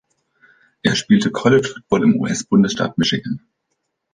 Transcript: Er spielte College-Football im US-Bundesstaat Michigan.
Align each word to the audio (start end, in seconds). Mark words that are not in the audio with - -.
Er 0.81 0.95
spielte 0.95 1.29
College-Football 1.31 2.03
im 2.05 2.15
US-Bundesstaat 2.19 2.97
Michigan. 2.97 3.39